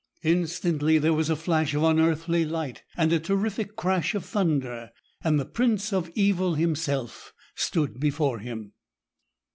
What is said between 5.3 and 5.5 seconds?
the